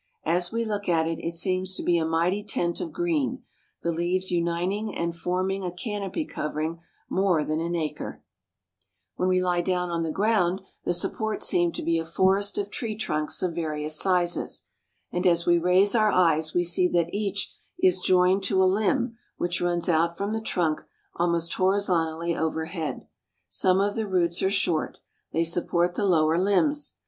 As 0.25 0.51
we 0.51 0.65
look 0.65 0.89
at 0.89 1.07
it, 1.07 1.19
it 1.23 1.35
seems 1.35 1.75
to 1.75 1.83
be 1.83 1.99
a 1.99 2.05
mighty 2.07 2.43
tent 2.43 2.81
of 2.81 2.91
green, 2.91 3.43
the 3.83 3.91
leaves 3.91 4.31
uniting 4.31 4.95
and 4.95 5.15
forming 5.15 5.63
a 5.63 5.71
canopy 5.71 6.25
covering 6.25 6.81
more 7.07 7.45
than 7.45 7.59
an 7.59 7.75
acre. 7.75 8.15
2 8.15 8.15
so 8.15 8.15
THE 8.15 8.15
CITIES 8.15 8.15
OF 8.15 8.17
INDIA 8.17 8.21
When 9.17 9.29
we 9.29 9.43
lie 9.43 9.61
down 9.61 9.89
on 9.91 10.01
the 10.01 10.11
ground, 10.11 10.61
the 10.85 10.93
supports 10.95 11.47
seem 11.47 11.71
to 11.73 11.83
be 11.83 11.99
a 11.99 12.03
forest 12.05 12.57
of 12.57 12.71
tree 12.71 12.95
trunks 12.95 13.43
of 13.43 13.53
various 13.53 13.95
sizes, 13.99 14.63
and 15.11 15.27
as 15.27 15.45
we 15.45 15.59
raise 15.59 15.93
our 15.93 16.11
eyes 16.11 16.55
we 16.55 16.63
see 16.63 16.87
that 16.87 17.13
each 17.13 17.53
is 17.77 17.99
joined 17.99 18.41
to 18.45 18.63
a 18.63 18.67
hmb 18.67 19.13
which 19.37 19.61
runs 19.61 19.87
out 19.87 20.17
from 20.17 20.33
the 20.33 20.41
trunk 20.41 20.81
almost 21.17 21.53
horizontally 21.53 22.35
overhead. 22.35 23.07
Some 23.49 23.79
of 23.79 23.93
the 23.95 24.07
roots 24.07 24.41
are 24.41 24.49
short. 24.49 24.97
They 25.31 25.43
support 25.43 25.93
the 25.93 26.05
lower 26.05 26.39
limbs. 26.39 26.95